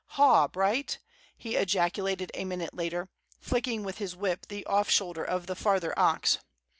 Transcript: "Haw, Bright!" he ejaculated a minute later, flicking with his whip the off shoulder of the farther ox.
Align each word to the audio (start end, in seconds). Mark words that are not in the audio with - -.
"Haw, 0.17 0.47
Bright!" 0.47 0.97
he 1.37 1.55
ejaculated 1.55 2.31
a 2.33 2.43
minute 2.43 2.73
later, 2.73 3.07
flicking 3.39 3.83
with 3.83 3.99
his 3.99 4.15
whip 4.15 4.47
the 4.47 4.65
off 4.65 4.89
shoulder 4.89 5.23
of 5.23 5.45
the 5.45 5.53
farther 5.55 5.93
ox. 5.95 6.39